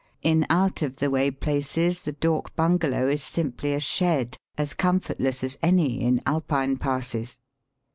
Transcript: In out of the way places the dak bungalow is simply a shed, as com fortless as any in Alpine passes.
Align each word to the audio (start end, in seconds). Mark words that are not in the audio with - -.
In 0.23 0.47
out 0.49 0.81
of 0.81 0.95
the 0.95 1.11
way 1.11 1.29
places 1.29 2.01
the 2.01 2.11
dak 2.11 2.55
bungalow 2.55 3.07
is 3.07 3.21
simply 3.21 3.71
a 3.75 3.79
shed, 3.79 4.35
as 4.57 4.73
com 4.73 4.99
fortless 4.99 5.43
as 5.43 5.59
any 5.61 6.01
in 6.01 6.23
Alpine 6.25 6.77
passes. 6.77 7.37